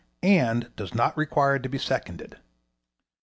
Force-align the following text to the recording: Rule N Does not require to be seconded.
Rule 0.23 0.31
N 0.33 0.71
Does 0.75 0.95
not 0.95 1.15
require 1.15 1.59
to 1.59 1.69
be 1.69 1.77
seconded. 1.77 2.39